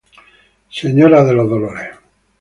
[0.79, 2.07] Señora de los Dolores" y "Jesús Nazareno".